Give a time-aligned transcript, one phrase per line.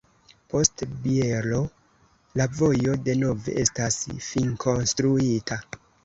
[0.51, 1.57] Post Bielo
[2.41, 5.59] la vojo denove estas finkonstruita.